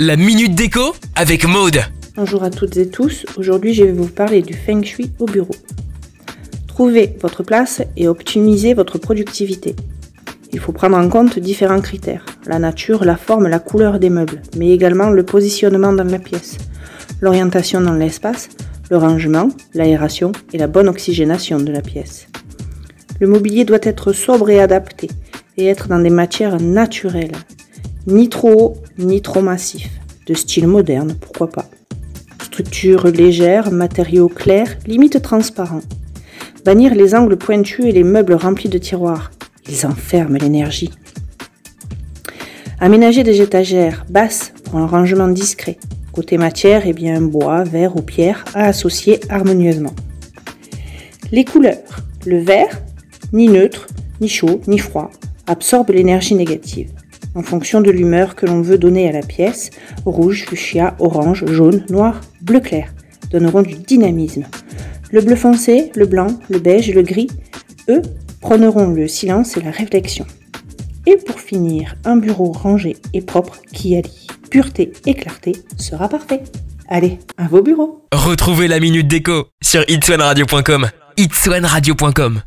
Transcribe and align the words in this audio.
La 0.00 0.16
minute 0.16 0.54
déco 0.54 0.94
avec 1.16 1.46
Maude. 1.46 1.80
Bonjour 2.16 2.42
à 2.42 2.48
toutes 2.48 2.78
et 2.78 2.88
tous, 2.88 3.26
aujourd'hui 3.36 3.74
je 3.74 3.84
vais 3.84 3.92
vous 3.92 4.08
parler 4.08 4.40
du 4.40 4.54
feng 4.54 4.82
shui 4.82 5.10
au 5.18 5.26
bureau. 5.26 5.54
Trouvez 6.66 7.14
votre 7.20 7.42
place 7.42 7.82
et 7.94 8.08
optimisez 8.08 8.72
votre 8.72 8.96
productivité. 8.96 9.76
Il 10.54 10.60
faut 10.60 10.72
prendre 10.72 10.96
en 10.96 11.10
compte 11.10 11.38
différents 11.38 11.82
critères, 11.82 12.24
la 12.46 12.58
nature, 12.58 13.04
la 13.04 13.18
forme, 13.18 13.48
la 13.48 13.58
couleur 13.58 13.98
des 13.98 14.08
meubles, 14.08 14.40
mais 14.56 14.70
également 14.70 15.10
le 15.10 15.24
positionnement 15.24 15.92
dans 15.92 16.04
la 16.04 16.20
pièce, 16.20 16.56
l'orientation 17.20 17.82
dans 17.82 17.92
l'espace, 17.92 18.48
le 18.90 18.96
rangement, 18.96 19.50
l'aération 19.74 20.32
et 20.54 20.58
la 20.58 20.68
bonne 20.68 20.88
oxygénation 20.88 21.58
de 21.58 21.70
la 21.70 21.82
pièce. 21.82 22.28
Le 23.20 23.26
mobilier 23.26 23.66
doit 23.66 23.78
être 23.82 24.14
sobre 24.14 24.48
et 24.48 24.58
adapté 24.58 25.10
et 25.58 25.66
être 25.66 25.88
dans 25.88 26.00
des 26.00 26.08
matières 26.08 26.58
naturelles, 26.62 27.32
ni 28.06 28.28
trop 28.28 28.52
haut, 28.52 28.74
ni 28.98 29.20
trop 29.20 29.42
massif. 29.42 29.90
De 30.26 30.34
style 30.34 30.66
moderne, 30.66 31.16
pourquoi 31.20 31.48
pas. 31.48 31.66
Structure 32.42 33.08
légère, 33.08 33.70
matériaux 33.70 34.28
clairs, 34.28 34.76
limite 34.86 35.20
transparents. 35.22 35.82
Bannir 36.64 36.94
les 36.94 37.14
angles 37.14 37.36
pointus 37.36 37.84
et 37.84 37.92
les 37.92 38.04
meubles 38.04 38.34
remplis 38.34 38.68
de 38.68 38.78
tiroirs. 38.78 39.30
Ils 39.68 39.86
enferment 39.86 40.38
l'énergie. 40.38 40.90
Aménager 42.80 43.24
des 43.24 43.40
étagères 43.40 44.04
basses 44.08 44.52
pour 44.64 44.78
un 44.78 44.86
rangement 44.86 45.28
discret. 45.28 45.78
Côté 46.12 46.38
matière, 46.38 46.82
eh 46.86 46.92
bien 46.92 47.20
bois, 47.20 47.64
verre 47.64 47.96
ou 47.96 48.02
pierre 48.02 48.44
à 48.54 48.66
associer 48.66 49.20
harmonieusement. 49.28 49.94
Les 51.32 51.44
couleurs. 51.44 52.00
Le 52.24 52.38
vert, 52.38 52.80
ni 53.32 53.48
neutre, 53.48 53.86
ni 54.20 54.28
chaud, 54.28 54.60
ni 54.66 54.78
froid, 54.78 55.10
absorbe 55.46 55.90
l'énergie 55.90 56.34
négative 56.34 56.90
en 57.36 57.42
fonction 57.42 57.82
de 57.82 57.90
l'humeur 57.90 58.34
que 58.34 58.46
l'on 58.46 58.62
veut 58.62 58.78
donner 58.78 59.08
à 59.08 59.12
la 59.12 59.20
pièce, 59.20 59.70
rouge, 60.04 60.46
fuchsia, 60.48 60.96
orange, 60.98 61.44
jaune, 61.46 61.84
noir, 61.90 62.22
bleu 62.40 62.60
clair, 62.60 62.92
donneront 63.30 63.62
du 63.62 63.74
dynamisme. 63.74 64.44
Le 65.12 65.20
bleu 65.20 65.36
foncé, 65.36 65.92
le 65.94 66.06
blanc, 66.06 66.28
le 66.48 66.58
beige 66.58 66.92
le 66.92 67.02
gris, 67.02 67.28
eux, 67.90 68.02
prôneront 68.40 68.88
le 68.88 69.06
silence 69.06 69.56
et 69.56 69.60
la 69.60 69.70
réflexion. 69.70 70.26
Et 71.06 71.16
pour 71.16 71.38
finir, 71.38 71.94
un 72.04 72.16
bureau 72.16 72.52
rangé 72.52 72.96
et 73.12 73.20
propre 73.20 73.58
qui 73.72 73.96
allie 73.96 74.26
pureté 74.50 74.92
et 75.04 75.14
clarté 75.14 75.52
sera 75.76 76.08
parfait. 76.08 76.42
Allez, 76.88 77.18
à 77.36 77.48
vos 77.48 77.62
bureaux 77.62 78.06
Retrouvez 78.12 78.66
la 78.66 78.80
minute 78.80 79.08
déco 79.08 79.48
sur 79.62 79.84
itswanradio.com 79.88 82.40